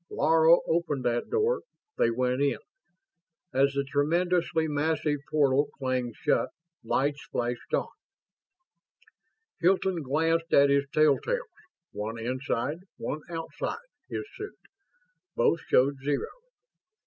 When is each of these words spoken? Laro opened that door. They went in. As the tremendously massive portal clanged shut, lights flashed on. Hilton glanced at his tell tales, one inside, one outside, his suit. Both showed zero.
Laro 0.09 0.61
opened 0.65 1.05
that 1.05 1.29
door. 1.29 1.61
They 1.99 2.09
went 2.09 2.41
in. 2.41 2.57
As 3.53 3.73
the 3.73 3.83
tremendously 3.87 4.67
massive 4.67 5.19
portal 5.29 5.69
clanged 5.77 6.15
shut, 6.15 6.49
lights 6.83 7.23
flashed 7.25 7.71
on. 7.75 7.85
Hilton 9.59 10.01
glanced 10.01 10.51
at 10.53 10.71
his 10.71 10.85
tell 10.91 11.19
tales, 11.19 11.47
one 11.91 12.17
inside, 12.17 12.79
one 12.97 13.21
outside, 13.29 13.77
his 14.09 14.25
suit. 14.35 14.57
Both 15.35 15.59
showed 15.69 15.97
zero. 16.03 16.29